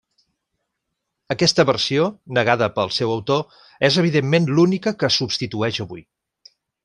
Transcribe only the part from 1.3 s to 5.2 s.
Aquesta versió, negada pel seu autor, és evidentment l'única que